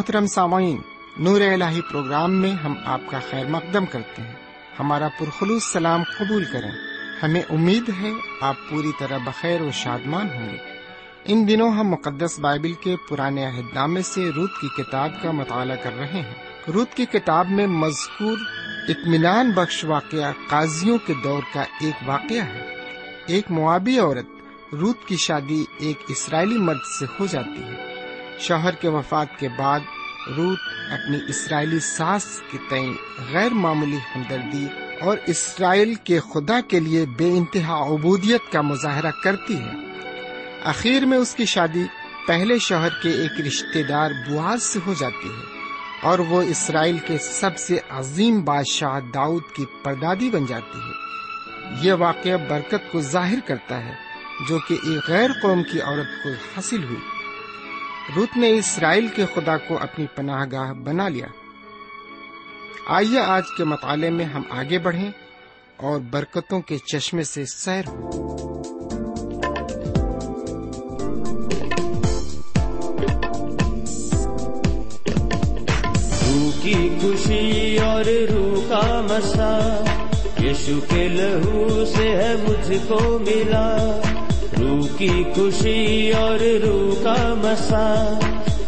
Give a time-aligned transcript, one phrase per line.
[0.00, 0.76] محترم سامعین،
[1.18, 4.32] نور الہی پروگرام میں ہم آپ کا خیر مقدم کرتے ہیں۔
[4.80, 6.70] ہمارا پرخلوص سلام قبول کریں۔
[7.22, 8.10] ہمیں امید ہے
[8.40, 10.56] آپ پوری طرح بخیر و شادمان ہوں گے۔
[11.24, 15.76] ان دنوں ہم مقدس بائبل کے پرانے عہد نامے سے روت کی کتاب کا مطالعہ
[15.76, 16.34] کر رہے ہیں۔
[16.74, 18.38] روت کی کتاب میں مذکور
[18.88, 22.74] اطمینان بخش واقعہ قاضیوں کے دور کا ایک واقعہ ہے۔
[23.26, 24.26] ایک موابی عورت
[24.74, 27.89] روت کی شادی ایک اسرائیلی مرد سے ہو جاتی ہے۔
[28.40, 29.80] شوہر کے وفات کے بعد
[30.36, 30.58] روت
[30.90, 32.94] اپنی اسرائیلی ساس کے تئیں
[33.32, 34.66] غیر معمولی ہمدردی
[35.00, 39.70] اور اسرائیل کے خدا کے لیے بے انتہا عبودیت کا مظاہرہ کرتی ہے۔
[40.64, 41.84] اخیر میں اس کی شادی
[42.26, 45.60] پہلے شوہر کے ایک رشتے دار بواز سے ہو جاتی ہے
[46.02, 51.00] اور وہ اسرائیل کے سب سے عظیم بادشاہ داؤد کی پردادی بن جاتی ہے۔
[51.86, 53.94] یہ واقعہ برکت کو ظاہر کرتا ہے
[54.48, 57.19] جو کہ ایک غیر قوم کی عورت کو حاصل ہوئی۔
[58.16, 61.26] روت نے اسرائیل کے خدا کو اپنی پناہ گاہ بنا لیا۔
[62.86, 65.10] آئیے آج کے مطالعے میں ہم آگے بڑھیں
[65.76, 68.50] اور برکتوں کے چشمے سے سیر ہوں۔
[76.62, 79.84] کی خوشی اور روح کا مسا
[80.42, 84.00] یشو کے لہو سے ہے مجھ کو ملا۔
[84.60, 87.86] روح کی خوشی اور روح کا مسا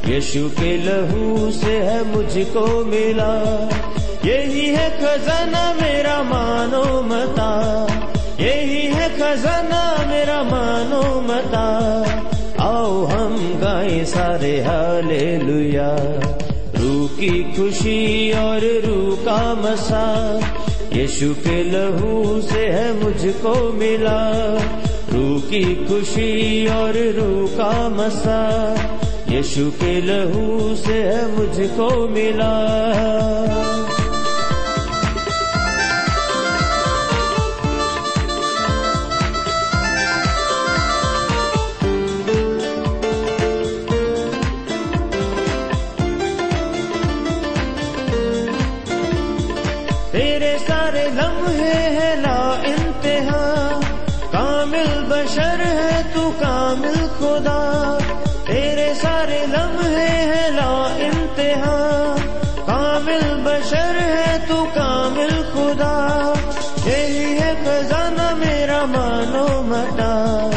[0.08, 3.34] یشو کے لہو سے ہے مجھ کو ملا
[4.24, 7.50] یہی ہے خزانہ میرا مانو متا
[8.38, 11.66] یہی ہے خزانہ میرا مانو متا
[12.64, 15.94] آؤ ہم گائیں سارے حالے لیا
[16.78, 20.06] روح کی خوشی اور روح کا مسا
[20.94, 24.20] یشو کے لہو سے ہے مجھ کو ملا
[25.14, 28.74] روح کی خوشی اور روح کا مسا،
[29.32, 33.71] یشو کے لہو سے ہے مجھ کو ملا۔
[65.74, 66.32] خدا،
[66.86, 70.50] یہی ہے خزانہ میرا، مانو مٹا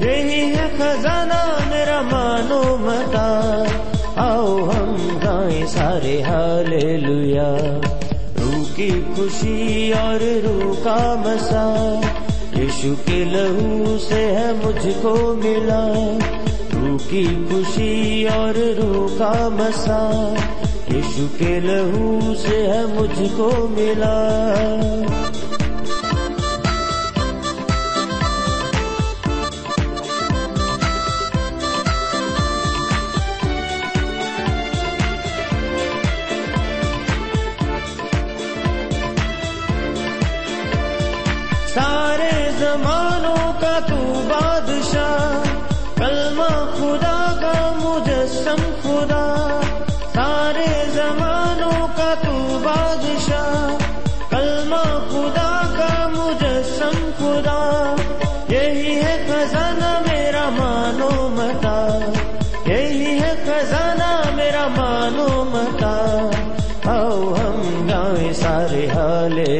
[0.00, 3.64] یہی ہے خزانہ میرا، مانو مٹا
[4.16, 7.56] آؤ ہم گائیں سارے حالے لیا۔
[8.76, 12.00] کی خوشی اور روح کا مسا۔
[12.56, 15.86] یشو کے لہو سے ہے مجھ کو ملا۔
[16.74, 20.34] روح کی خوشی اور روح کا مسا۔
[21.00, 25.29] یسو کے لہو سے ہے مجھ کو ملا۔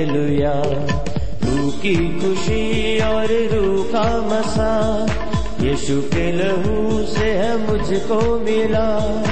[0.00, 0.62] حالے لیا
[1.82, 5.06] کی خوشی اور روح کا مسا۔
[5.62, 9.22] یشو کے لہو سے ہے مجھ کو ملا۔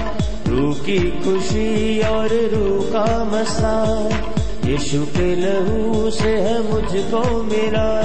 [0.50, 4.08] روح کی خوشی اور روح کا مسا۔
[4.68, 8.00] یشو کے لہو سے ہے مجھ کو ملا۔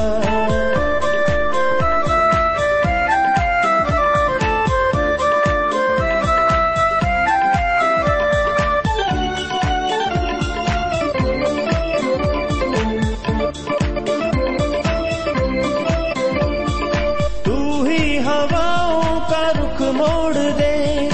[20.07, 21.09] موڑ دے۔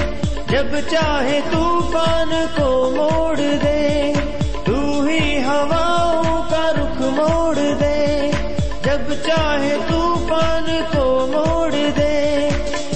[0.49, 4.13] جب چاہے طوفان کو موڑ دے۔
[4.65, 8.31] تو ہی ہواؤں کا رخ موڑ دے۔
[8.83, 12.49] جب چاہے طوفان کو موڑ دے۔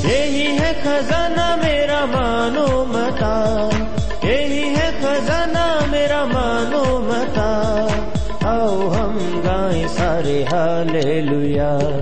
[0.03, 3.69] یہی ہے خزانہ میرا مانو متا۔
[4.23, 7.87] یہی ہے خزانہ میرا مانو متا۔
[8.41, 11.92] آؤ ہم گائیں سارے حالے لیا۔ روح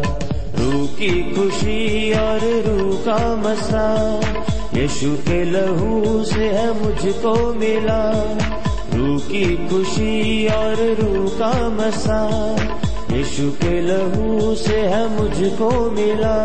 [1.02, 4.20] کی خوشی اور روح کا مسا۔
[4.76, 8.12] یشو کے لہو سے ہے مجھ کو ملا۔
[8.98, 12.56] روح کی خوشی اور روح کا مسا۔
[13.12, 16.38] یشو کے لہو سے ہے مجھ کو ملا۔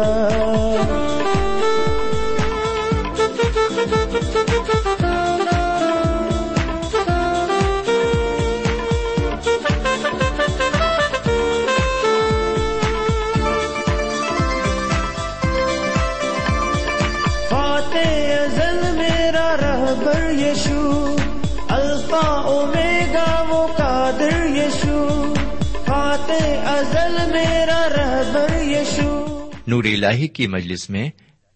[29.67, 31.11] نور الہی کی مجلس میں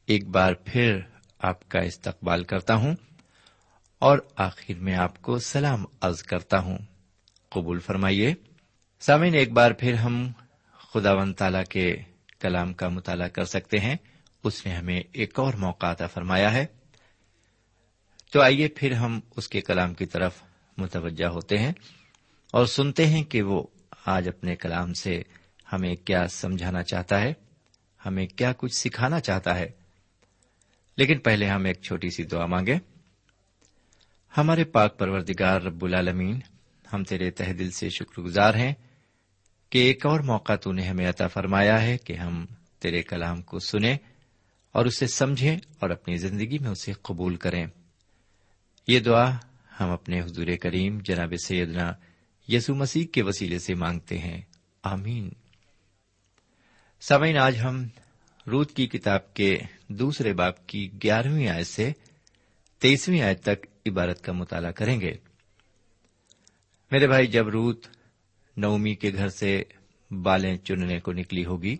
[0.06, 1.00] ایک بار پھر
[1.38, 2.94] آپ کا استقبال کرتا ہوں
[3.98, 6.78] اور آخر میں آپ کو سلام عرض کرتا ہوں۔
[7.48, 8.34] قبول فرمائیے۔
[9.00, 10.32] سامعین، ایک بار پھر ہم
[10.92, 11.96] خدا و تعالی کے
[12.40, 13.96] کلام کا مطالعہ کر سکتے ہیں۔
[14.44, 16.66] اس نے ہمیں ایک اور موقع عطا فرمایا ہے۔
[18.32, 20.42] تو آئیے پھر ہم اس کے کلام کی طرف
[20.78, 21.72] متوجہ ہوتے ہیں
[22.52, 23.62] اور سنتے ہیں کہ وہ
[24.06, 25.22] آج اپنے کلام سے
[25.72, 27.32] ہمیں کیا سمجھانا چاہتا ہے۔
[28.06, 29.70] ہمیں کیا کچھ سکھانا چاہتا ہے؟
[30.96, 32.74] لیکن پہلے ہم ایک چھوٹی سی دعا مانگے
[34.36, 36.38] ہمارے پاک پروردگار رب العالمین،
[36.92, 38.74] ہم تیرے تہ دل سے شکر گزار ہیں
[39.70, 42.46] کہ ایک اور موقع تو نے ہمیں عطا فرمایا ہے کہ ہم
[42.78, 43.96] تیرے کلام کو سنیں
[44.72, 47.66] اور اسے سمجھیں اور اپنی زندگی میں اسے قبول کریں۔
[48.86, 49.36] یہ دعا
[49.80, 51.92] ہم اپنے حضور کریم جناب سیدنا
[52.48, 54.40] یسو مسیح کے وسیلے سے مانگتے ہیں۔
[54.82, 55.39] آمین۔
[57.00, 57.88] سمعین آج ہم
[58.46, 59.58] روت کی کتاب کے
[59.88, 61.92] دوسرے باپ کی گیارہویں آیت سے
[62.78, 65.12] تیسویں آیت تک عبارت کا مطالعہ کریں گے۔
[66.90, 67.86] میرے بھائی، جب روت
[68.56, 69.62] نومی کے گھر سے
[70.10, 71.76] بالیں چننے کو نکلی ہوگی،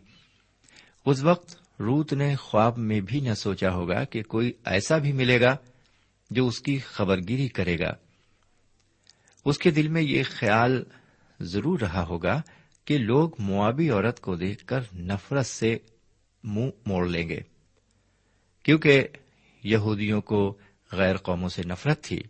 [1.07, 5.41] اس وقت روت نے خواب میں بھی نہ سوچا ہوگا کہ کوئی ایسا بھی ملے
[5.41, 5.57] گا
[6.31, 7.93] جو اس کی خبرگیری کرے گا۔
[9.45, 10.85] اس کے دل میں یہ خیال
[11.41, 12.60] ضرور رہا ہوگا کہ
[12.99, 15.79] لوگ موابی عورت کو دیکھ کر نفرت سے
[16.45, 17.41] منہ مو موڑ لیں گے۔
[18.63, 19.09] کیونکہ
[19.65, 20.59] یہودیوں کو
[20.93, 22.23] غیر قوموں سے نفرت تھی۔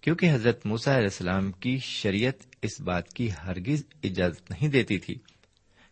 [0.00, 5.14] کیونکہ حضرت موسا علیہ السلام کی شریعت اس بات کی ہرگز اجازت نہیں دیتی تھی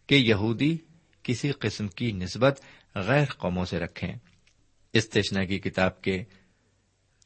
[0.06, 0.76] کہ یہودی
[1.22, 2.60] کسی قسم کی نسبت
[2.94, 4.12] غیر قوموں سے رکھیں۔
[4.92, 6.24] استشنا کی کتاب کے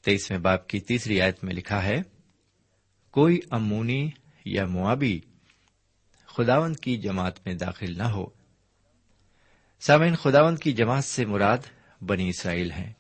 [0.05, 2.03] تیسویں باپ کی تیسری آیت میں لکھا ہے،
[3.11, 4.11] کوئی امونی
[4.45, 5.21] یا موابی
[6.37, 8.27] خداون کی جماعت میں داخل نہ ہو۔
[9.81, 11.59] سامعین خداون کی جماعت سے مراد
[12.01, 12.93] بنی اسرائیل ہیں۔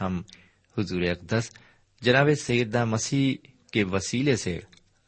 [0.00, 0.22] ہم
[0.78, 1.50] حضور اقدس،
[2.00, 4.60] جناب سیدہ مسیح کے وسیلے سے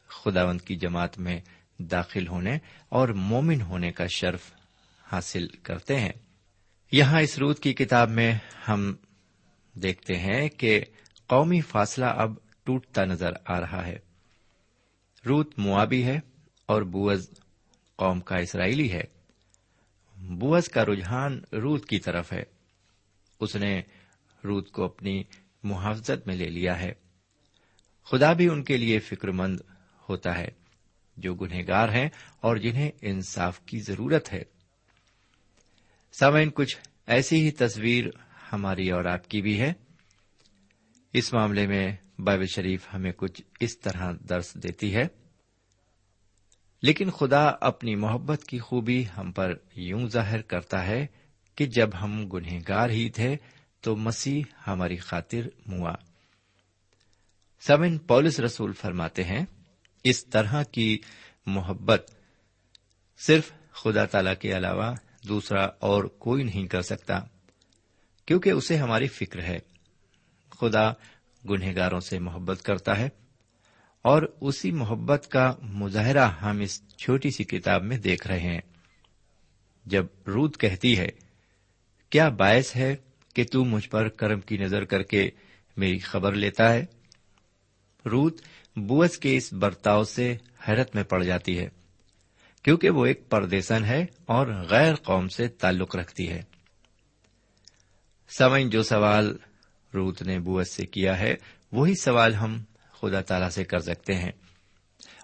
[0.08, 1.40] خداون کی جماعت میں
[1.78, 2.58] داخل ہونے
[2.88, 4.52] اور مومن ہونے کا شرف
[5.12, 6.12] حاصل کرتے ہیں۔
[6.92, 8.34] یہاں اس روت کی کتاب میں
[8.68, 8.94] ہم
[9.74, 10.80] دیکھتے ہیں کہ
[11.26, 12.34] قومی فاصلہ اب
[12.64, 13.98] ٹوٹتا نظر آ رہا ہے۔
[15.26, 16.20] روت موابی ہے
[16.66, 17.30] اور بوز
[17.96, 19.02] قوم کا اسرائیلی ہے۔
[20.16, 22.42] بوز کا رجحان روت کی طرف ہے۔
[23.40, 23.82] اس نے
[24.44, 25.22] روت کو اپنی
[25.62, 26.92] محافظت میں لے لیا ہے۔
[28.04, 29.60] خدا بھی ان کے لیے فکر مند
[30.08, 30.48] ہوتا ہے
[31.16, 32.08] جو گنہگار ہیں
[32.40, 34.42] اور جنہیں انصاف کی ضرورت ہے۔
[36.12, 38.04] سامعین، کچھ ایسی ہی تصویر
[38.52, 39.72] ہماری اور آپ کی بھی ہے۔
[41.12, 45.04] اس معاملے میں بائبل شریف ہمیں کچھ اس طرح درس دیتی ہے۔
[46.82, 51.06] لیکن خدا اپنی محبت کی خوبی ہم پر یوں ظاہر کرتا ہے
[51.56, 53.36] کہ جب ہم گنہگار ہی تھے
[53.80, 55.94] تو مسیح ہماری خاطر موا
[57.60, 59.44] سمن پولس رسول فرماتے ہیں،
[60.04, 60.98] اس طرح کی
[61.46, 62.10] محبت
[63.18, 64.94] صرف خدا تعالی کے علاوہ
[65.28, 67.20] دوسرا اور کوئی نہیں کر سکتا،
[68.26, 69.58] کیونکہ اسے ہماری فکر ہے۔
[70.60, 70.90] خدا
[71.50, 73.08] گنہگاروں سے محبت کرتا ہے
[74.02, 78.60] اور اسی محبت کا مظاہرہ ہم اس چھوٹی سی کتاب میں دیکھ رہے ہیں۔
[79.86, 81.08] جب رود کہتی ہے،
[82.10, 82.96] کیا باعث ہے
[83.34, 85.30] کہ تو مجھ پر کرم کی نظر کر کے
[85.76, 86.86] میری خبر لیتا ہے؟
[88.04, 88.40] روت
[88.76, 90.36] بوس کے اس برتاؤ سے
[90.68, 91.68] حیرت میں پڑ جاتی ہے،
[92.62, 96.42] کیونکہ وہ ایک پردیسن ہے اور غیر قوم سے تعلق رکھتی ہے۔
[98.38, 99.36] سمن جو سوال
[99.94, 101.34] روت نے بوس سے کیا ہے،
[101.72, 102.62] وہی سوال ہم
[103.02, 104.32] خدا تعالی سے کر سکتے ہیں۔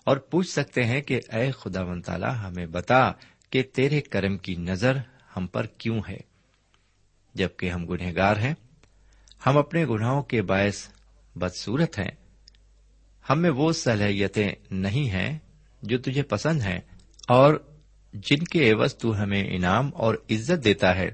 [0.04, 3.12] اور پوچھ سکتے ہیں کہ اے خدا من تعالی، ہمیں بتا
[3.50, 4.96] کہ تیرے کرم کی نظر
[5.36, 6.16] ہم پر کیوں ہے؟
[7.34, 8.54] جبکہ ہم گنہگار ہیں،
[9.46, 10.88] ہم اپنے گناہوں کے باعث
[11.36, 12.10] بدسورت ہیں۔
[13.30, 15.38] ہم میں وہ صلاحیتیں نہیں ہیں
[15.82, 16.80] جو تجھے پسند ہیں،
[17.28, 17.54] اور
[18.14, 21.08] جن کے عوض تو ہمیں انعام اور عزت دیتا ہے۔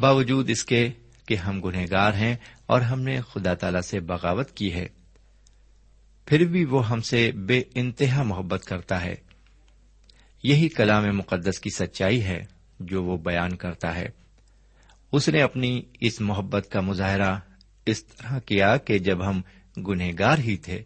[0.00, 0.88] باوجود اس کے
[1.26, 4.86] کہ ہم گنہگار ہیں اور ہم نے خدا تعالی سے بغاوت کی ہے۔
[6.26, 9.14] پھر بھی وہ ہم سے بے انتہا محبت کرتا ہے۔
[10.42, 12.44] یہی کلام مقدس کی سچائی ہے
[12.80, 14.08] جو وہ بیان کرتا ہے۔
[15.12, 17.38] اس نے اپنی اس محبت کا مظاہرہ
[17.86, 19.40] اس طرح کیا کہ جب ہم
[19.76, 20.82] گنہگار ہی تھے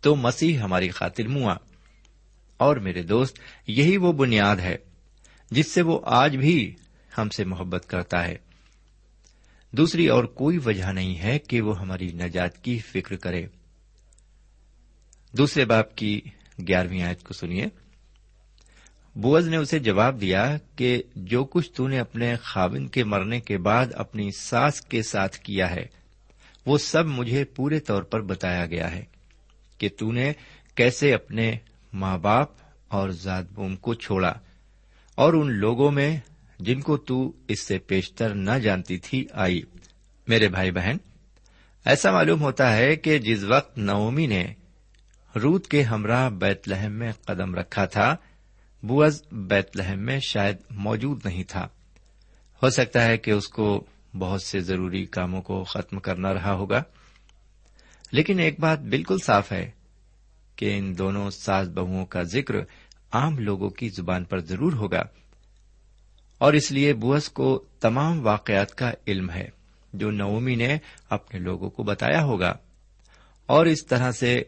[0.00, 1.56] تو مسیح ہماری خاطر موا
[2.56, 4.76] اور میرے دوست، یہی وہ بنیاد ہے
[5.50, 6.74] جس سے وہ آج بھی
[7.18, 8.36] ہم سے محبت کرتا ہے۔
[9.70, 13.46] دوسری اور کوئی وجہ نہیں ہے کہ وہ ہماری نجات کی فکر کرے۔
[15.38, 16.20] دوسرے باپ کی
[16.68, 17.66] گیارہویں آیت کو سنیے۔
[19.14, 23.58] بوز نے اسے جواب دیا کہ جو کچھ تو نے اپنے خاوند کے مرنے کے
[23.58, 25.86] بعد اپنی ساس کے ساتھ کیا ہے،
[26.66, 29.04] وہ سب مجھے پورے طور پر بتایا گیا ہے
[29.78, 30.32] کہ تو نے
[30.74, 31.56] کیسے اپنے
[31.92, 32.48] ماں باپ
[32.88, 34.32] اور ذات بوم کو چھوڑا
[35.14, 36.16] اور ان لوگوں میں
[36.58, 39.62] جن کو تو اس سے پیشتر نہ جانتی تھی آئی۔
[40.28, 40.96] میرے بھائی بہن،
[41.84, 44.54] ایسا معلوم ہوتا ہے کہ جس وقت نومی نے
[45.42, 48.16] روت کے ہمراہ بیت لہم میں قدم رکھا تھا۔
[48.82, 51.68] بوز بیت لہم میں شاید موجود نہیں تھا۔
[52.62, 53.84] ہو سکتا ہے کہ اس کو
[54.18, 56.82] بہت سے ضروری کاموں کو ختم کرنا رہا ہوگا۔
[58.12, 59.70] لیکن ایک بات بالکل صاف ہے
[60.56, 62.54] کہ ان دونوں ساس بہوؤں کا ذکر
[63.12, 65.02] عام لوگوں کی زبان پر ضرور ہوگا۔
[66.38, 69.48] اور اس لیے بوس کو تمام واقعات کا علم ہے
[69.92, 70.76] جو نومی نے
[71.10, 72.54] اپنے لوگوں کو بتایا ہوگا۔
[73.46, 74.42] اور اس طرح سے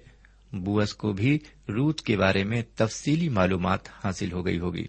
[0.64, 4.86] بوس کو بھی روت کے بارے میں تفصیلی معلومات حاصل ہو گئی ہوگی۔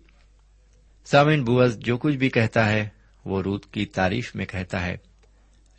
[1.05, 2.89] سامن بوس جو کچھ بھی کہتا ہے،
[3.25, 4.97] وہ روت کی تعریف میں کہتا ہے۔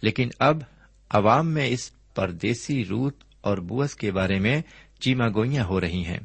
[0.02, 0.58] لیکن اب
[1.10, 4.62] عوام میں اس پردیسی روت اور بوس کے بارے میں
[5.00, 6.18] چیما گوئیاں ہو رہی ہیں۔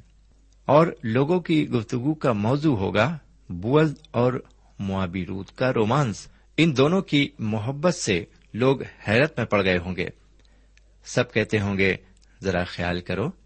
[0.65, 3.17] اور لوگوں کی گفتگو کا موضوع ہوگا
[3.49, 4.33] بوز اور
[4.79, 6.27] موابی روت کا رومانس۔
[6.57, 10.07] ان دونوں کی محبت سے لوگ حیرت میں پڑ گئے ہوں گے۔
[11.05, 11.95] سب کہتے ہوں گے،
[12.43, 13.42] ذرا خیال کرو۔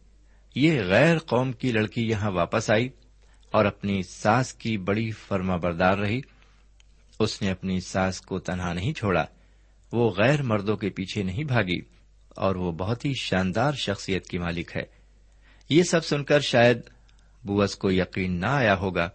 [0.57, 2.89] یہ غیر قوم کی لڑکی یہاں واپس آئی
[3.51, 6.21] اور اپنی ساس کی بڑی فرما بردار رہی۔
[7.19, 9.25] اس نے اپنی ساس کو تنہا نہیں چھوڑا۔
[9.93, 11.79] وہ غیر مردوں کے پیچھے نہیں بھاگی
[12.29, 14.83] اور وہ بہت ہی شاندار شخصیت کی مالک ہے۔
[15.69, 16.77] یہ سب سن کر شاید
[17.43, 19.09] بوس کو یقین نہ آیا ہوگا،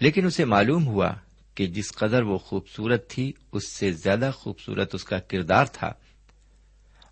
[0.00, 1.12] لیکن اسے معلوم ہوا
[1.54, 5.92] کہ جس قدر وہ خوبصورت تھی، اس سے زیادہ خوبصورت اس کا کردار تھا۔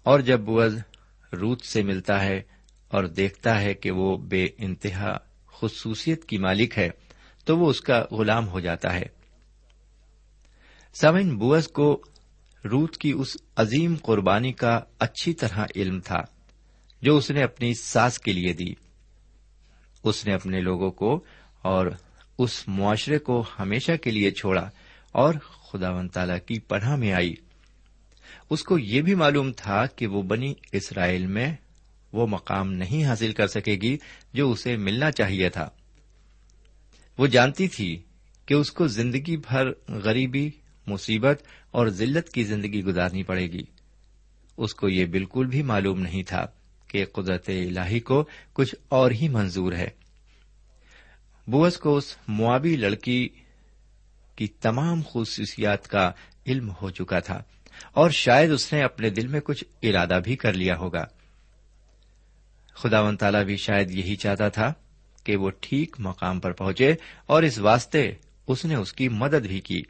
[0.02, 0.78] اور جب بوز
[1.32, 2.55] روت سے ملتا ہے
[2.88, 5.16] اور دیکھتا ہے کہ وہ بے انتہا
[5.46, 6.90] خصوصیت کی مالک ہے،
[7.44, 9.06] تو وہ اس کا غلام ہو جاتا ہے۔
[11.00, 12.02] سمن بوس کو
[12.64, 16.20] روت کی اس عظیم قربانی کا اچھی طرح علم تھا،
[17.02, 18.74] جو اس نے اپنی ساس کے لیے دی۔
[20.04, 21.24] اس نے اپنے لوگوں کو
[21.62, 21.86] اور
[22.38, 24.70] اس معاشرے کو ہمیشہ کے لیے چھوڑا
[25.12, 27.34] اور خدا و تعالی کی پناہ میں آئی۔
[28.50, 31.54] اس کو یہ بھی معلوم تھا کہ وہ بنی اسرائیل میں
[32.12, 33.96] وہ مقام نہیں حاصل کر سکے گی
[34.34, 35.70] جو اسے ملنا چاہیے تھا۔
[37.18, 38.02] وہ جانتی تھی
[38.46, 40.50] کہ اس کو زندگی بھر غریبی،
[40.86, 43.62] مصیبت اور ذلت کی زندگی گزارنی پڑے گی۔
[44.56, 46.46] اس کو یہ بالکل بھی معلوم نہیں تھا
[46.88, 49.88] کہ قدرت الہی کو کچھ اور ہی منظور ہے۔
[51.46, 53.28] بوس کو اس موابی لڑکی
[54.36, 56.12] کی تمام خصوصیات کا
[56.46, 57.42] علم ہو چکا تھا
[57.92, 61.04] اور شاید اس نے اپنے دل میں کچھ ارادہ بھی کر لیا ہوگا۔
[62.76, 64.72] خدا و تعالی بھی شاید یہی چاہتا تھا
[65.24, 66.94] کہ وہ ٹھیک مقام پر پہنچے
[67.26, 68.12] اور اس واسطے
[68.46, 69.82] اس نے اس کی مدد بھی کی۔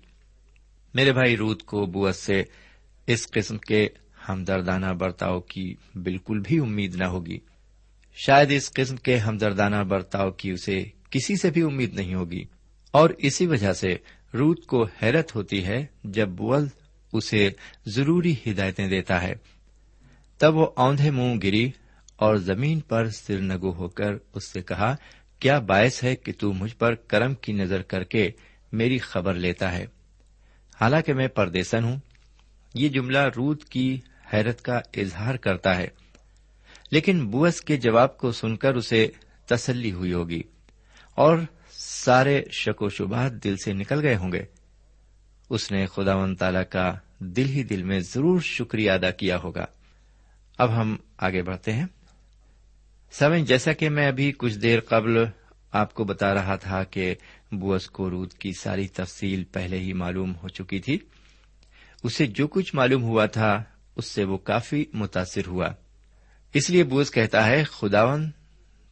[0.94, 2.42] میرے بھائی روت کو بوس سے
[3.06, 3.88] اس قسم کے
[4.28, 7.38] ہمدردانہ برتاؤ کی بالکل بھی امید نہ ہوگی۔
[8.14, 12.44] شاید اس قسم کے ہمدردانہ برتاؤ کی اسے کسی سے بھی امید نہیں ہوگی۔
[12.90, 13.96] اور اسی وجہ سے
[14.34, 16.68] روت کو حیرت ہوتی ہے جب بول
[17.12, 17.50] اسے
[17.86, 19.34] ضروری ہدایتیں دیتا ہے۔
[20.38, 21.70] تب وہ اوندھے منہ گری
[22.16, 24.96] اور زمین پر سر نگو ہو کر اس سے کہا،
[25.38, 28.30] کیا باعث ہے کہ تو مجھ پر کرم کی نظر کر کے
[28.72, 29.86] میری خبر لیتا ہے؟
[30.80, 31.96] حالانکہ میں پردیسن ہوں۔
[32.74, 34.00] یہ جملہ روت کی
[34.32, 35.88] حیرت کا اظہار کرتا ہے۔
[36.90, 39.08] لیکن بوس کے جواب کو سن کر اسے
[39.46, 40.42] تسلی ہوئی ہوگی
[41.14, 41.38] اور
[41.70, 44.42] سارے شک و شبہات دل سے نکل گئے ہوں گے۔
[45.50, 49.66] اس نے خدا و تعالی کا دل ہی دل میں ضرور شکریہ ادا کیا ہوگا۔
[50.58, 51.86] اب ہم آگے بڑھتے ہیں۔
[53.18, 55.24] سمجھ، جیسا کہ میں ابھی کچھ دیر قبل
[55.72, 57.14] آپ کو بتا رہا تھا کہ
[57.52, 60.98] بوس کو رود کی ساری تفصیل پہلے ہی معلوم ہو چکی تھی۔
[62.02, 63.62] اسے جو کچھ معلوم ہوا تھا،
[63.96, 65.68] اس سے وہ کافی متاثر ہوا۔
[66.54, 68.30] اس لیے بوس کہتا ہے خداون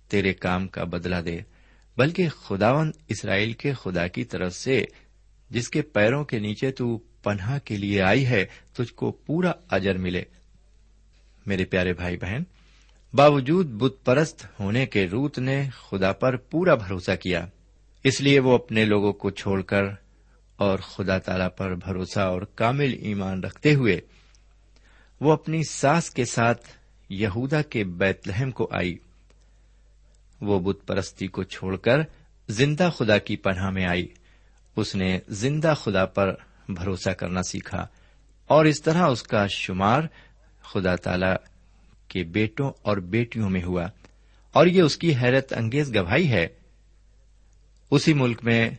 [0.09, 1.39] تیرے کام کا بدلا دے،
[1.97, 4.85] بلکہ خداون اسرائیل کے خدا کی طرف سے،
[5.51, 9.99] جس کے پیروں کے نیچے تو پناہ کے لیے آئی ہے، تجھ کو پورا اجر
[9.99, 10.23] ملے۔
[11.47, 12.43] میرے پیارے بھائی بہن
[13.15, 17.47] باوجود بت پرست ہونے کے روت نے خدا پر پورا بھروسہ کیا۔
[18.05, 19.83] اس لیے وہ اپنے لوگوں کو چھوڑ کر
[20.57, 24.01] اور خدا تعالی پر بھروسہ اور کامل ایمان رکھتے ہوئے
[25.21, 26.69] وہ اپنی ساس کے ساتھ
[27.09, 28.99] یہودا کے بیت لہم کو آئی۔
[30.41, 31.99] وہ بت پرستی کو چھوڑ کر
[32.49, 34.09] زندہ خدا کی پناہ میں آئی۔
[34.77, 36.35] اس نے زندہ خدا پر
[36.69, 37.87] بھروسہ کرنا سیکھا
[38.47, 40.03] اور اس طرح اس کا شمار
[40.63, 41.54] خدا تعالی
[42.09, 43.87] کے بیٹوں اور بیٹیوں میں ہوا
[44.53, 46.47] اور یہ اس کی حیرت انگیز گواہی ہے۔
[47.91, 48.71] اسی ملک میں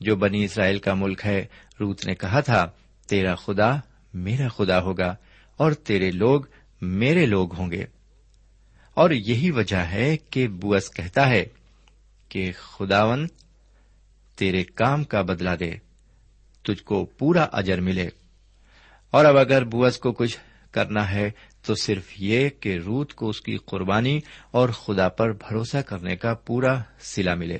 [0.00, 1.46] جو بنی اسرائیل کا ملک ہے،
[1.80, 2.70] روت نے کہا تھا،
[3.06, 3.76] تیرا خدا
[4.14, 5.16] میرا خدا ہوگا
[5.56, 6.40] اور تیرے لوگ
[6.82, 7.84] میرے لوگ ہوں گے۔
[8.94, 11.46] اور یہی وجہ ہے کہ بوس کہتا ہے
[12.28, 13.26] کہ خداون
[14.36, 15.72] تیرے کام کا بدلا دے،
[16.62, 18.08] تجھ کو پورا اجر ملے۔
[19.10, 20.38] اور اب اگر بوس کو کچھ
[20.70, 21.30] کرنا ہے
[21.66, 26.34] تو صرف یہ کہ روت کو اس کی قربانی اور خدا پر بھروسہ کرنے کا
[26.34, 27.58] پورا سلا ملے۔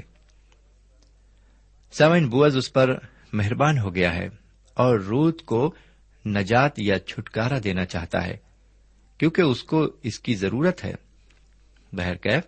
[1.92, 2.98] سمن بوز اس پر
[3.32, 4.28] مہربان ہو گیا ہے
[4.74, 5.74] اور روت کو
[6.26, 8.36] نجات یا چھٹکارا دینا چاہتا ہے،
[9.18, 10.94] کیونکہ اس کو اس کی ضرورت ہے۔
[11.92, 12.42] بہرکیف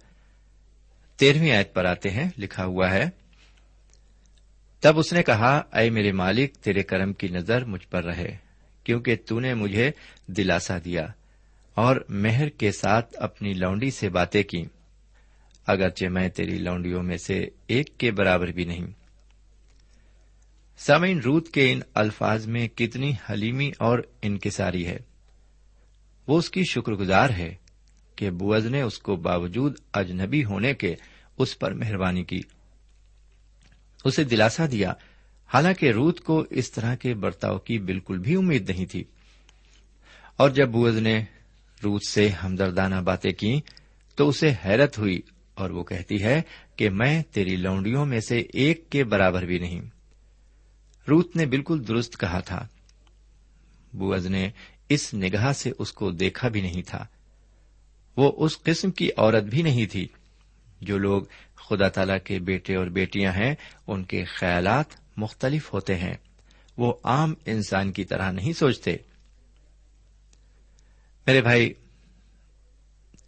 [1.17, 3.11] تیرہویں آیت پر آتے ہیں، لکھا ہوا ہے،
[4.81, 8.37] تب اس نے کہا، اے میرے مالک، تیرے کرم کی نظر مجھ پر رہے،
[8.85, 9.91] کیونکہ تو نے مجھے
[10.27, 11.07] دلاسا دیا۔
[11.77, 14.65] اور مہر کے ساتھ اپنی لونڈی سے باتیں کی
[15.67, 18.87] اگرچہ میں تیری لونڈیوں میں سے ایک کے برابر بھی نہیں۔
[20.79, 24.97] سامعین روت کے ان الفاظ میں کتنی حلیمی اور انکساری ہے۔
[26.27, 27.55] وہ اس کی شکر گزار ہے
[28.17, 30.95] کہ بوز نے اس کو باوجود اجنبی ہونے کے
[31.39, 32.41] اس پر مہربانی کی۔
[34.05, 34.93] اسے دلاسا دیا۔
[35.55, 39.05] حالانکہ روت کو اس طرح کے برتاؤ کی بالکل بھی امید نہیں تھی۔
[40.37, 41.25] اور جب بوز نے
[41.85, 43.61] روت سے ہمدردانہ باتیں کی
[44.15, 45.21] تو اسے حیرت ہوئی
[45.55, 46.43] اور وہ کہتی ہے
[46.77, 49.81] کہ میں تیری لونڈیوں میں سے ایک کے برابر بھی نہیں۔
[51.09, 52.67] روت نے بالکل درست کہا تھا۔
[53.93, 54.51] بوز نے
[54.89, 57.07] اس نگاہ سے اس کو دیکھا بھی نہیں تھا۔
[58.17, 60.09] وہ اس قسم کی عورت بھی نہیں تھی۔
[60.81, 61.23] جو لوگ
[61.55, 63.55] خدا تعالی کے بیٹے اور بیٹیاں ہیں،
[63.87, 64.87] ان کے خیالات
[65.17, 66.15] مختلف ہوتے ہیں۔
[66.77, 68.97] وہ عام انسان کی طرح نہیں سوچتے۔
[71.27, 71.75] میرے بھائی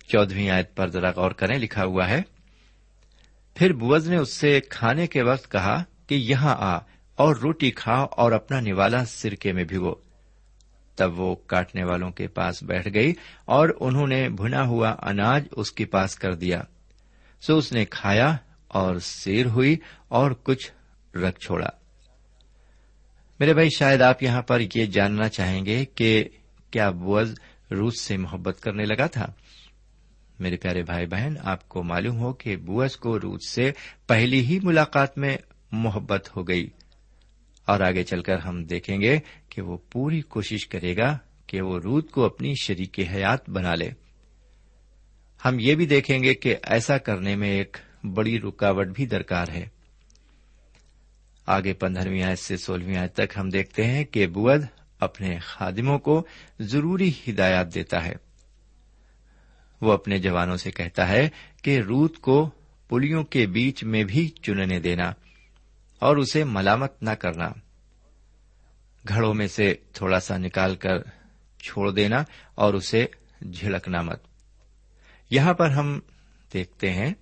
[0.08, 2.22] چودہویں آیت پر ذرا غور کریں، لکھا ہوا ہے،
[3.54, 6.76] پھر بوز نے اس سے کھانے کے وقت کہا کہ یہاں آ
[7.16, 9.94] اور روٹی کھاؤ اور اپنا نوالا سرکے میں بھگو۔
[10.96, 13.12] تب وہ کاٹنے والوں کے پاس بیٹھ گئی
[13.44, 16.62] اور انہوں نے بنا ہوا اناج اس کے پاس کر دیا۔
[17.40, 18.36] سو اس نے کھایا
[18.68, 19.76] اور سیر ہوئی
[20.08, 20.72] اور کچھ
[21.16, 21.68] رکھ چھوڑا۔
[23.40, 26.24] میرے بھائی، شاید آپ یہاں پر یہ جاننا چاہیں گے کہ
[26.70, 27.34] کیا بوز
[27.70, 29.32] روس سے محبت کرنے لگا تھا۔
[30.40, 33.72] میرے پیارے بھائی بہن، آپ کو معلوم ہو کہ بوس کو روس سے
[34.06, 35.36] پہلی ہی ملاقات میں
[35.72, 36.70] محبت ہو گئی۔
[37.64, 41.78] اور آگے چل کر ہم دیکھیں گے کہ وہ پوری کوشش کرے گا کہ وہ
[41.78, 43.90] رود کو اپنی شریک حیات بنا لے۔
[45.44, 47.76] ہم یہ بھی دیکھیں گے کہ ایسا کرنے میں ایک
[48.14, 49.68] بڑی رکاوٹ بھی درکار ہے۔
[51.46, 54.62] آگے پندرہویں آیت سے سولہویں آیت تک ہم دیکھتے ہیں کہ بود
[55.00, 56.26] اپنے خادموں کو
[56.60, 58.14] ضروری ہدایات دیتا ہے۔
[59.80, 61.28] وہ اپنے جوانوں سے کہتا ہے
[61.62, 62.50] کہ روت کو
[62.88, 65.12] پلیوں کے بیچ میں بھی چننے دینا
[65.98, 67.48] اور اسے ملامت نہ کرنا۔
[69.08, 70.98] گھڑوں میں سے تھوڑا سا نکال کر
[71.62, 72.22] چھوڑ دینا
[72.54, 73.06] اور اسے
[73.52, 74.22] جھڑکنا مت۔
[75.30, 76.00] یہاں پر ہم
[76.52, 77.14] دیکھتے ہیں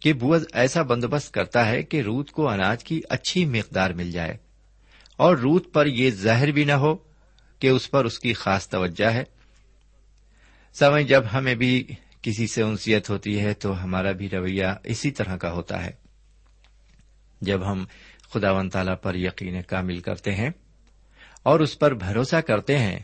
[0.00, 4.36] کہ بوز ایسا بندوبست کرتا ہے کہ روت کو اناج کی اچھی مقدار مل جائے۔
[5.16, 6.96] اور روت پر یہ زہر بھی نہ ہو
[7.58, 9.24] کہ اس پر اس کی خاص توجہ ہے۔
[10.72, 11.86] سمے جب ہمیں بھی
[12.22, 15.90] کسی سے انسیت ہوتی ہے تو ہمارا بھی رویہ اسی طرح کا ہوتا ہے۔
[17.40, 17.84] جب ہم
[18.32, 20.50] خدا و تعالی پر یقین کامل کرتے ہیں
[21.42, 22.98] اور اس پر بھروسہ کرتے ہیں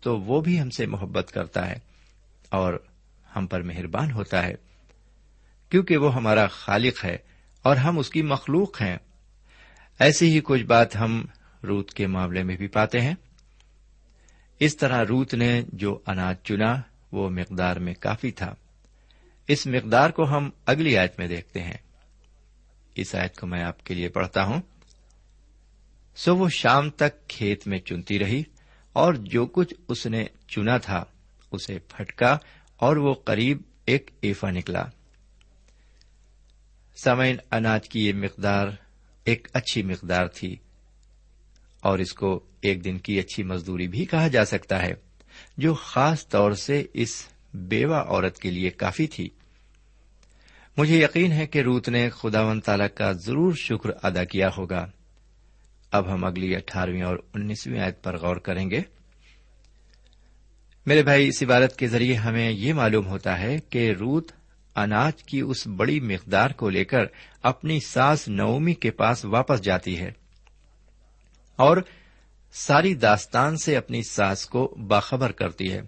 [0.00, 1.74] تو وہ بھی ہم سے محبت کرتا ہے
[2.50, 2.84] اور
[3.36, 4.54] ہم پر مہربان ہوتا ہے۔
[5.68, 7.16] کیونکہ وہ ہمارا خالق ہے
[7.62, 8.96] اور ہم اس کی مخلوق ہیں۔
[9.98, 11.24] ایسی ہی کچھ بات ہم
[11.66, 13.14] روت کے معاملے میں بھی پاتے ہیں۔
[14.60, 16.76] اس طرح روت نے جو اناج چنا،
[17.12, 18.54] وہ مقدار میں کافی تھا۔
[19.48, 21.76] اس مقدار کو ہم اگلی آیت میں دیکھتے ہیں۔
[22.94, 24.62] اس آیت کو میں آپ کے لیے پڑھتا ہوں۔
[26.16, 28.42] سو وہ شام تک کھیت میں چنتی رہی
[28.92, 31.04] اور جو کچھ اس نے چنا تھا،
[31.52, 32.38] اسے پھٹکا
[32.76, 34.84] اور وہ قریب ایک ایفا نکلا۔
[36.96, 38.68] سمین اناج کی یہ مقدار
[39.24, 40.56] ایک اچھی مقدار تھی۔
[41.84, 44.94] اور اس کو ایک دن کی اچھی مزدوری بھی کہا جا سکتا ہے،
[45.56, 49.28] جو خاص طور سے اس بیوہ عورت کے لیے کافی تھی۔
[50.76, 54.90] مجھے یقین ہے کہ روت نے خدا و تعالی کا ضرور شکر ادا کیا ہوگا۔
[55.92, 58.80] اب ہم اگلی اٹھارہویں اور انیسویں آیت پر غور کریں گے۔
[60.86, 64.32] میرے بھائی، اس عبارت کے ذریعے ہمیں یہ معلوم ہوتا ہے کہ روت
[64.76, 67.04] اناج کی اس بڑی مقدار کو لے کر
[67.42, 70.23] اپنی ساس نومی کے پاس واپس جاتی ہے۔
[71.56, 71.76] اور
[72.52, 75.80] ساری داستان سے اپنی ساس کو باخبر کرتی ہے۔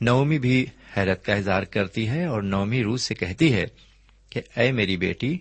[0.00, 3.66] نومی بھی حیرت کا اظہار کرتی ہے اور نومی روس سے کہتی ہے
[4.30, 5.38] کہ اے میری بیٹی،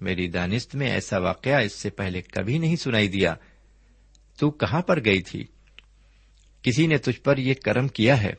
[0.00, 3.34] میری دانست میں ایسا واقعہ اس سے پہلے کبھی نہیں سنائی دیا۔
[4.38, 5.44] تو کہاں پر گئی تھی؟
[6.62, 8.34] کسی نے تجھ پر یہ کرم کیا ہے؟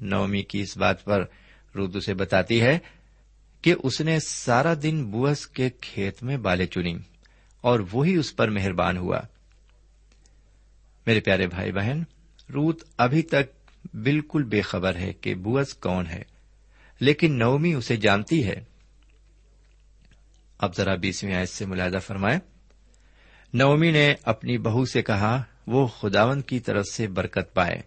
[0.00, 1.24] نومی کی اس بات پر
[1.74, 2.78] رود اسے بتاتی ہے
[3.62, 6.94] کہ اس نے سارا دن بوس کے کھیت میں بالے چنی
[7.64, 9.20] اور وہی اس پر مہربان ہوا۔
[11.06, 12.02] میرے پیارے بھائی بہن،
[12.48, 16.22] روت ابھی تک بالکل بے خبر ہے کہ بوس کون ہے،
[17.00, 18.54] لیکن نومی اسے جانتی ہے۔
[20.58, 22.38] اب ذرا بیسویں آیت سے ملازہ فرمائے
[23.54, 27.80] نومی نے اپنی بہو سے کہا، وہ خداون کی طرف سے برکت پائے،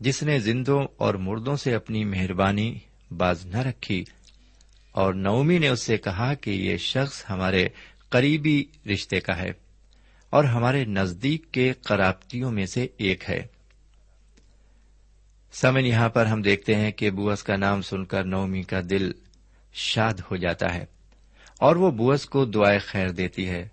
[0.00, 2.78] جس نے زندوں اور مردوں سے اپنی مہربانی
[3.10, 4.02] باز نہ رکھی،
[4.92, 7.68] اور نومی نے اس سے کہا کہ یہ شخص ہمارے
[8.12, 9.52] قریبی رشتے کا ہے
[10.30, 13.46] اور ہمارے نزدیک کے قرابتیوں میں سے ایک ہے۔
[15.52, 19.12] سمن یہاں پر ہم دیکھتے ہیں کہ بوس کا نام سن کر نومی کا دل
[19.72, 20.84] شاد ہو جاتا ہے
[21.58, 23.68] اور وہ بوس کو دعائیں خیر دیتی ہے۔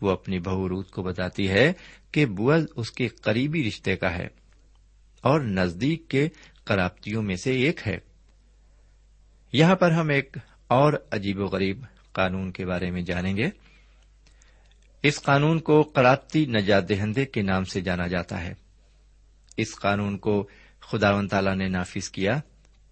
[0.00, 1.72] وہ اپنی بہو روت کو بتاتی ہے
[2.12, 4.28] کہ بوز اس کے قریبی رشتے کا ہے
[5.20, 6.28] اور نزدیک کے
[6.64, 7.98] قرابتیوں میں سے ایک ہے۔
[9.52, 11.84] یہاں پر ہم ایک اور عجیب و غریب
[12.18, 13.46] قانون کے بارے میں جانیں گے۔
[15.02, 18.54] اس قانون کو قرابتی نجات دہندے کے نام سے جانا جاتا ہے۔
[19.56, 20.48] اس قانون کو
[20.80, 22.40] خدا و تعالی نے نافذ کیا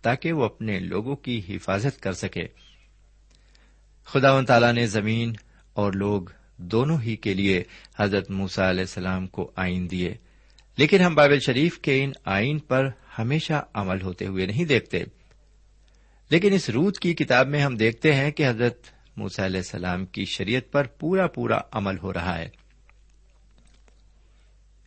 [0.03, 2.47] تاکہ وہ اپنے لوگوں کی حفاظت کر سکے۔
[4.05, 5.33] خدا و تعالی نے زمین
[5.73, 6.23] اور لوگ
[6.57, 7.65] دونوں ہی کے لیے
[7.99, 10.15] حضرت موسا علیہ السلام کو آئین دیے۔
[10.77, 15.05] لیکن ہم بابل شریف کے ان آئین پر ہمیشہ عمل ہوتے ہوئے نہیں دیکھتے۔
[16.31, 20.25] لیکن اس روت کی کتاب میں ہم دیکھتے ہیں کہ حضرت موسا علیہ السلام کی
[20.25, 22.49] شریعت پر پورا پورا عمل ہو رہا ہے۔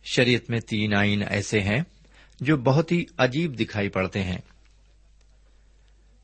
[0.04, 1.80] شریعت میں تین آئین ایسے ہیں
[2.40, 4.38] جو بہت ہی عجیب دکھائی پڑتے ہیں۔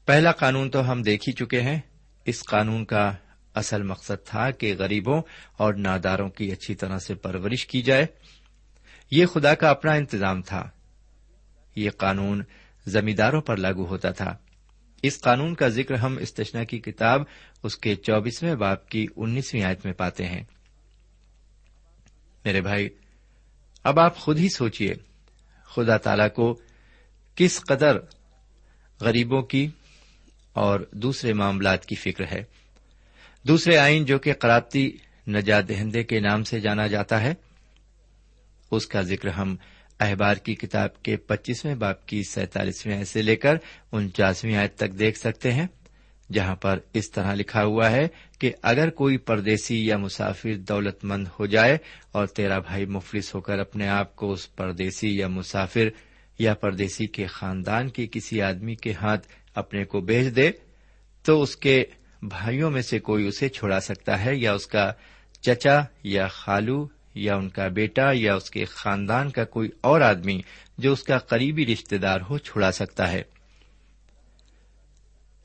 [0.06, 1.80] پہلا قانون تو ہم دیکھ ہی چکے ہیں۔
[2.24, 3.12] اس قانون کا
[3.54, 5.22] اصل مقصد تھا کہ غریبوں
[5.56, 8.06] اور ناداروں کی اچھی طرح سے پرورش کی جائے۔
[9.10, 10.70] یہ خدا کا اپنا انتظام تھا۔
[11.76, 12.42] یہ قانون
[12.86, 14.36] زمینداروں پر لاگو ہوتا تھا۔
[15.02, 17.20] اس قانون کا ذکر ہم استشنا کی کتاب
[17.66, 20.44] اس کے چوبیسویں باپ کی انیسویں آیت میں پاتے ہیں۔
[22.44, 22.88] میرے بھائی،
[23.84, 24.94] اب آپ خود ہی سوچیے
[25.64, 26.60] خدا تعالی کو
[27.34, 27.98] کس قدر
[29.00, 29.68] غریبوں کی
[30.52, 32.44] اور دوسرے معاملات کی فکر ہے۔
[33.42, 34.96] دوسرے آئین جو کہ قرابتی
[35.28, 37.34] نجات دہندے کے نام سے جانا جاتا ہے،
[38.70, 39.56] اس کا ذکر ہم
[40.00, 43.54] احبار کی کتاب کے پچیسویں باپ کی سینتالیسویں سے لے کر
[43.92, 45.66] انچاسویں آیت تک دیکھ سکتے ہیں۔
[46.32, 48.08] جہاں پر اس طرح لکھا ہوا ہے
[48.38, 51.78] کہ اگر کوئی پردیسی یا مسافر دولت مند ہو جائے
[52.12, 55.88] اور تیرا بھائی مفلس ہو کر اپنے آپ کو اس پردیسی یا مسافر
[56.38, 60.50] یا پردیسی کے خاندان کے کسی آدمی کے ہاتھ اپنے کو بیچ دے،
[61.24, 61.84] تو اس کے
[62.22, 64.92] بھائیوں میں سے کوئی اسے چھڑا سکتا ہے، یا اس کا
[65.40, 70.40] چچا یا خالو یا ان کا بیٹا یا اس کے خاندان کا کوئی اور آدمی
[70.78, 73.22] جو اس کا قریبی رشتے دار ہو چھڑا سکتا ہے۔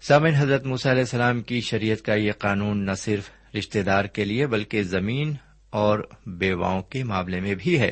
[0.02, 4.48] سامن حضرت علیہ السلام کی شریعت کا یہ قانون نہ صرف رشتے دار کے لیے
[4.48, 5.34] بلکہ زمین
[5.70, 7.92] اور بیواؤں کے معاملے میں بھی ہے۔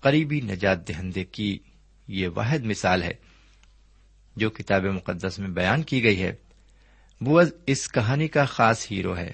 [0.00, 1.58] قریبی نجات دہندے کی
[2.08, 3.12] یہ واحد مثال ہے،
[4.36, 6.32] جو کتاب مقدس میں بیان کی گئی ہے۔
[7.20, 9.32] بوز اس کہانی کا خاص ہیرو ہے۔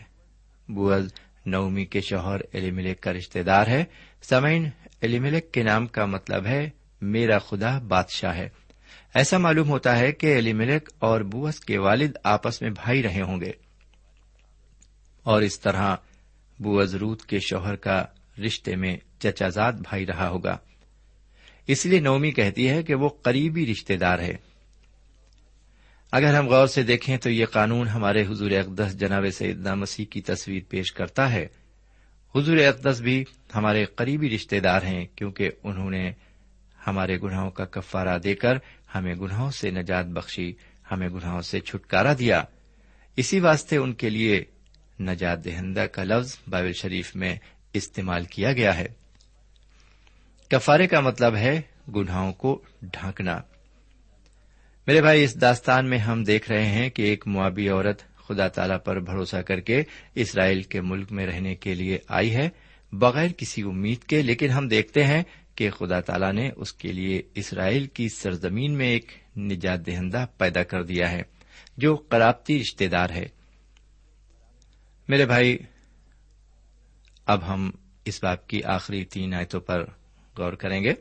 [0.69, 1.13] بوز
[1.47, 3.85] نومی کے شوہر علی ملک کا رشتے دار ہے۔
[4.23, 4.69] سمعین
[5.03, 8.49] علی ملک کے نام کا مطلب ہے میرا خدا بادشاہ ہے۔
[9.15, 13.23] ایسا معلوم ہوتا ہے کہ علی ملک اور بوس کے والد آپس میں بھائی رہے
[13.23, 13.53] ہوں گے۔
[15.23, 15.97] اور اس طرح
[16.59, 18.05] بوز روت کے شوہر کا
[18.47, 20.57] رشتے میں چچازاد بھائی رہا ہوگا۔
[21.67, 24.37] اس لیے نومی کہتی ہے کہ وہ قریبی رشتے دار ہے۔
[26.13, 30.21] اگر ہم غور سے دیکھیں تو یہ قانون ہمارے حضور اقدس جناب سیدنا مسیح کی
[30.21, 31.47] تصویر پیش کرتا ہے۔
[32.35, 36.13] حضور اقدس بھی ہمارے قریبی رشتے دار ہیں کیونکہ انہوں نے
[36.87, 38.59] ہمارے گناہوں کا کفارہ دے کر
[38.95, 40.53] ہمیں گناہوں سے نجات بخشی،
[40.91, 42.43] ہمیں گناہوں سے چھٹکارا دیا۔
[43.17, 44.45] اسی واسطے ان کے لیے
[45.01, 47.37] نجات دہندہ کا لفظ بائبل شریف میں
[47.73, 48.87] استعمال کیا گیا ہے۔
[50.51, 51.61] کفارے کا مطلب ہے
[51.97, 53.41] گناہوں کو ڈھانکنا۔
[54.87, 58.75] میرے بھائی، اس داستان میں ہم دیکھ رہے ہیں کہ ایک معابی عورت خدا تعالی
[58.85, 59.83] پر بھروسہ کر کے
[60.15, 62.49] اسرائیل کے ملک میں رہنے کے لیے آئی ہے،
[62.93, 65.23] بغیر کسی امید کے، لیکن ہم دیکھتے ہیں
[65.59, 70.63] کہ خدا تعالی نے اس کے لیے اسرائیل کی سرزمین میں ایک نجات دہندہ پیدا
[70.63, 71.23] کر دیا ہے،
[71.77, 73.27] جو قرابتی رشتے دار ہے۔
[75.09, 75.59] میرے بھائی،
[77.27, 77.71] اب ہم
[78.05, 79.85] اس بات کی آخری تین آیتوں پر
[80.39, 80.93] غور کریں گے۔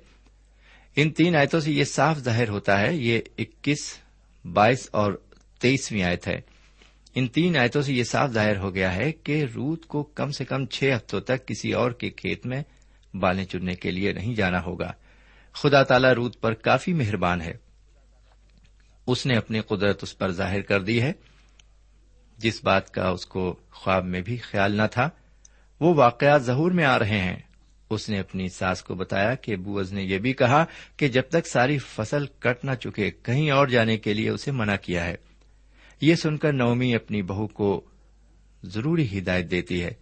[0.96, 4.00] ان تین آیتوں سے یہ صاف ظاہر ہوتا ہے، یہ اکیس،
[4.54, 5.14] بائیس اور
[5.60, 6.42] تیئیسویں آیت ہے۔
[7.16, 10.46] ان تین آیتوں سے یہ صاف ظاہر ہو گیا ہے کہ روت کو کم سے
[10.46, 12.64] کم چھ ہفتوں تک کسی اور کے کھیت میں
[13.20, 14.94] بالیں چننے کے لیے نہیں جانا ہوگا۔
[15.54, 17.58] خدا تعالی روت پر کافی مہربان ہے۔
[19.08, 21.14] اس نے اپنی قدرت اس پر ظاہر کر دی ہے۔
[22.38, 25.10] جس بات کا اس کو خواب میں بھی خیال نہ تھا،
[25.80, 27.38] وہ واقعات ظہور میں آ رہے ہیں۔
[27.90, 30.66] اس نے اپنی ساس کو بتایا کہ بوز نے یہ بھی کہا
[30.98, 34.76] کہ جب تک ساری فصل کٹ نہ چکے، کہیں اور جانے کے لیے اسے منع
[34.76, 35.16] کیا ہے۔
[36.02, 37.86] یہ سن کر نومی اپنی بہو کو
[38.64, 39.94] ضروری ہدایت دیتی ہے۔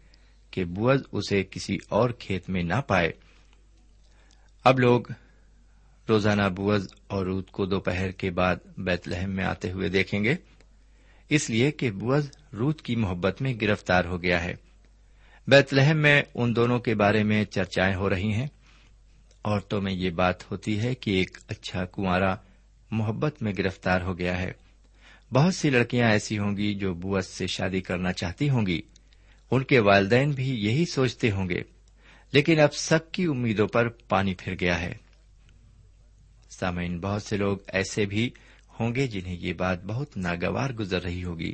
[0.56, 3.12] کہ بوز اسے کسی اور کھیت میں نہ پائے۔
[4.64, 5.02] اب لوگ
[6.10, 10.36] روزانہ بوز اور رود کو دوپہر کے بعد بیت لہم میں آتے ہوئے دیکھیں گے۔
[11.30, 14.56] اس لیے کہ بوز رود کی محبت میں گرفتار ہو گیا ہے۔
[15.48, 18.48] بیت لہم میں ان دونوں کے بارے میں چرچائیں ہو رہی ہیں۔
[19.44, 22.36] عورتوں میں یہ بات ہوتی ہے کہ ایک اچھا کنوارا
[22.92, 24.52] محبت میں گرفتار ہو گیا ہے۔
[25.34, 28.82] بہت سی لڑکیاں ایسی ہوں گی جو بوس سے شادی کرنا چاہتی ہوں گی۔
[29.52, 31.62] ان کے والدین بھی یہی سوچتے ہوں گے۔
[32.32, 34.94] لیکن اب سب کی امیدوں پر پانی پھر گیا ہے۔
[36.60, 38.30] سامعین، بہت سے لوگ ایسے بھی
[38.80, 41.54] ہوں گے جنہیں یہ بات بہت ناگوار گزر رہی ہوگی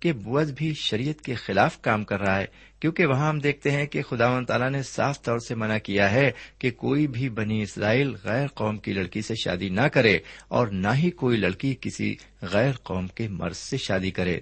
[0.00, 2.46] کہ بوز بھی شریعت کے خلاف کام کر رہا ہے،
[2.80, 6.12] کیونکہ وہاں ہم دیکھتے ہیں کہ خدا و تعالیٰ نے صاف طور سے منع کیا
[6.12, 10.66] ہے کہ کوئی بھی بنی اسرائیل غیر قوم کی لڑکی سے شادی نہ کرے اور
[10.66, 14.40] نہ ہی کوئی لڑکی کسی غیر قوم کے مرض سے شادی کرے۔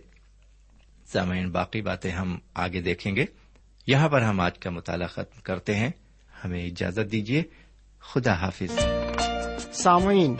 [1.12, 3.24] سامعین، باقی باتیں ہم آگے دیکھیں گے۔
[3.86, 5.90] یہاں پر ہم آج کا مطالعہ ختم کرتے ہیں۔
[6.44, 7.42] ہمیں اجازت دیجیے۔
[8.00, 8.78] خدا حافظ۔
[9.72, 10.36] سامعین،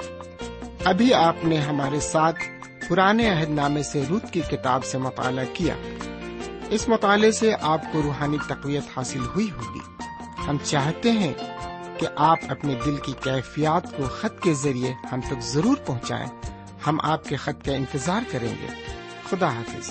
[0.85, 2.37] ابھی آپ نے ہمارے ساتھ
[2.89, 5.75] پرانے عہد نامے سے رت کی کتاب سے مطالعہ کیا۔
[6.71, 10.03] اس مطالعے سے آپ کو روحانی تقویت حاصل ہوئی ہوگی۔
[10.47, 11.35] ہم چاہتے ہیں
[11.99, 16.27] کہ آپ اپنے دل کی کیفیات کو خط کے ذریعے ہم تک ضرور پہنچائیں۔
[16.87, 18.67] ہم آپ کے خط کا انتظار کریں گے۔
[19.31, 19.91] خدا حافظ۔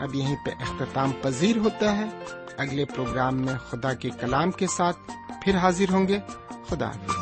[0.00, 2.04] اب یہیں پہ اختتام پذیر ہوتا ہے۔
[2.56, 4.96] اگلے پروگرام میں خدا کے کلام کے ساتھ
[5.42, 6.18] پھر حاضر ہوں گے۔
[6.68, 7.19] خدا حافظ۔